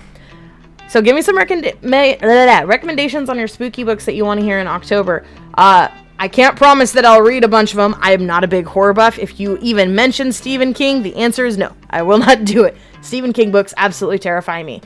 So 0.88 1.02
give 1.02 1.16
me 1.16 1.22
some 1.22 1.36
recommendations 1.36 3.28
on 3.28 3.38
your 3.38 3.48
spooky 3.48 3.82
books 3.82 4.04
that 4.04 4.14
you 4.14 4.24
want 4.24 4.38
to 4.38 4.46
hear 4.46 4.60
in 4.60 4.68
October. 4.68 5.24
Uh, 5.54 5.88
I 6.18 6.28
can't 6.28 6.56
promise 6.56 6.92
that 6.92 7.04
I'll 7.04 7.22
read 7.22 7.44
a 7.44 7.48
bunch 7.48 7.72
of 7.72 7.76
them. 7.76 7.96
I 8.00 8.12
am 8.12 8.24
not 8.24 8.44
a 8.44 8.48
big 8.48 8.66
horror 8.66 8.94
buff. 8.94 9.18
If 9.18 9.38
you 9.40 9.58
even 9.60 9.94
mention 9.94 10.32
Stephen 10.32 10.72
King, 10.72 11.02
the 11.02 11.14
answer 11.16 11.44
is 11.44 11.58
no. 11.58 11.74
I 11.90 12.02
will 12.02 12.18
not 12.26 12.44
do 12.44 12.64
it. 12.64 12.76
Stephen 13.02 13.32
King 13.32 13.50
books 13.50 13.74
absolutely 13.76 14.18
terrify 14.18 14.62
me. 14.62 14.80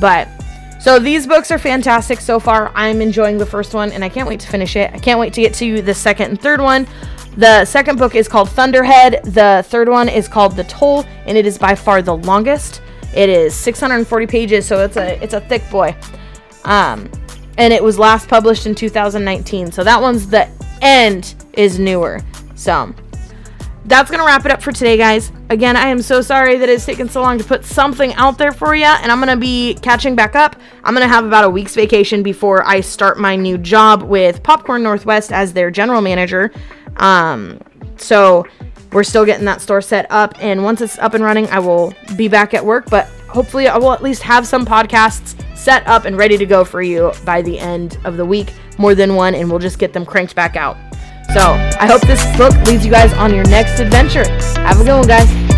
But 0.00 0.28
so 0.82 0.98
these 0.98 1.28
books 1.28 1.52
are 1.52 1.58
fantastic 1.58 2.20
so 2.20 2.40
far. 2.40 2.72
I'm 2.74 3.00
enjoying 3.00 3.38
the 3.38 3.46
first 3.46 3.72
one 3.72 3.92
and 3.92 4.04
I 4.04 4.08
can't 4.08 4.28
wait 4.28 4.40
to 4.40 4.48
finish 4.48 4.74
it. 4.74 4.92
I 4.92 4.98
can't 4.98 5.20
wait 5.20 5.32
to 5.34 5.40
get 5.40 5.54
to 5.54 5.80
the 5.80 5.94
second 5.94 6.30
and 6.30 6.40
third 6.40 6.60
one. 6.60 6.88
The 7.36 7.64
second 7.64 7.98
book 8.00 8.16
is 8.16 8.26
called 8.26 8.50
Thunderhead. 8.50 9.20
The 9.22 9.64
third 9.68 9.88
one 9.88 10.08
is 10.08 10.26
called 10.26 10.56
The 10.56 10.64
Toll 10.64 11.04
and 11.24 11.38
it 11.38 11.46
is 11.46 11.56
by 11.56 11.76
far 11.76 12.02
the 12.02 12.16
longest. 12.16 12.82
It 13.14 13.28
is 13.28 13.54
640 13.54 14.26
pages, 14.26 14.66
so 14.66 14.84
it's 14.84 14.96
a 14.96 15.22
it's 15.22 15.34
a 15.34 15.40
thick 15.42 15.62
boy. 15.70 15.94
Um 16.64 17.08
and 17.58 17.72
it 17.72 17.82
was 17.82 17.96
last 17.96 18.28
published 18.28 18.66
in 18.66 18.74
2019. 18.74 19.70
So 19.70 19.84
that 19.84 20.02
one's 20.02 20.26
the 20.26 20.48
end 20.80 21.36
is 21.52 21.78
newer. 21.78 22.20
So 22.56 22.92
that's 23.84 24.10
going 24.10 24.20
to 24.20 24.26
wrap 24.26 24.44
it 24.46 24.52
up 24.52 24.62
for 24.62 24.72
today, 24.72 24.96
guys. 24.96 25.32
Again, 25.50 25.76
I 25.76 25.88
am 25.88 26.02
so 26.02 26.20
sorry 26.20 26.56
that 26.58 26.68
it's 26.68 26.86
taken 26.86 27.08
so 27.08 27.20
long 27.20 27.38
to 27.38 27.44
put 27.44 27.64
something 27.64 28.14
out 28.14 28.38
there 28.38 28.52
for 28.52 28.74
you, 28.74 28.84
and 28.84 29.10
I'm 29.10 29.18
going 29.18 29.28
to 29.28 29.40
be 29.40 29.74
catching 29.74 30.14
back 30.14 30.36
up. 30.36 30.56
I'm 30.84 30.94
going 30.94 31.06
to 31.06 31.12
have 31.12 31.24
about 31.24 31.44
a 31.44 31.50
week's 31.50 31.74
vacation 31.74 32.22
before 32.22 32.62
I 32.64 32.80
start 32.80 33.18
my 33.18 33.34
new 33.34 33.58
job 33.58 34.02
with 34.02 34.42
Popcorn 34.42 34.82
Northwest 34.82 35.32
as 35.32 35.52
their 35.52 35.70
general 35.70 36.00
manager. 36.00 36.52
Um, 36.96 37.60
so 37.96 38.46
we're 38.92 39.04
still 39.04 39.24
getting 39.24 39.46
that 39.46 39.60
store 39.60 39.80
set 39.80 40.06
up, 40.10 40.34
and 40.40 40.62
once 40.62 40.80
it's 40.80 40.98
up 40.98 41.14
and 41.14 41.24
running, 41.24 41.48
I 41.48 41.58
will 41.58 41.92
be 42.16 42.28
back 42.28 42.54
at 42.54 42.64
work, 42.64 42.88
but 42.88 43.06
hopefully, 43.28 43.66
I 43.66 43.78
will 43.78 43.92
at 43.92 44.02
least 44.02 44.22
have 44.22 44.46
some 44.46 44.64
podcasts 44.64 45.34
set 45.56 45.86
up 45.86 46.04
and 46.04 46.16
ready 46.16 46.36
to 46.36 46.46
go 46.46 46.64
for 46.64 46.82
you 46.82 47.12
by 47.24 47.42
the 47.42 47.58
end 47.58 47.98
of 48.04 48.16
the 48.16 48.24
week, 48.24 48.52
more 48.78 48.94
than 48.94 49.16
one, 49.16 49.34
and 49.34 49.50
we'll 49.50 49.58
just 49.58 49.78
get 49.78 49.92
them 49.92 50.06
cranked 50.06 50.36
back 50.36 50.54
out. 50.54 50.76
So 51.32 51.40
I 51.80 51.86
hope 51.86 52.02
this 52.02 52.24
book 52.36 52.52
leads 52.66 52.84
you 52.84 52.92
guys 52.92 53.14
on 53.14 53.34
your 53.34 53.44
next 53.44 53.80
adventure. 53.80 54.28
Have 54.60 54.82
a 54.82 54.84
good 54.84 54.92
one, 54.92 55.06
guys. 55.06 55.51